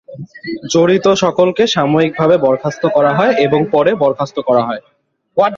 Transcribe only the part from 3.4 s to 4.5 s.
এবং পরে বরখাস্ত